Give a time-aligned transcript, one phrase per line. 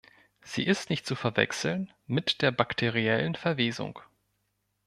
[0.41, 3.99] Sie ist nicht zu verwechseln mit der bakteriellen Verwesung.